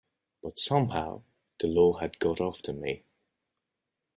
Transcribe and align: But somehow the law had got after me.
But 0.41 0.57
somehow 0.57 1.21
the 1.59 1.67
law 1.67 1.99
had 1.99 2.17
got 2.17 2.41
after 2.41 2.73
me. 2.73 3.03